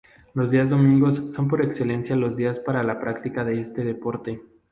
[0.33, 4.41] Los días domingos son por excelencia los días para la práctica de este deporte.